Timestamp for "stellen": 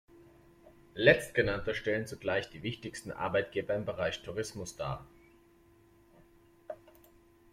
1.75-2.07